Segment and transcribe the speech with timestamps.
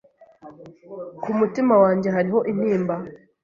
[1.21, 2.95] ku mutima wanjye hariho intimba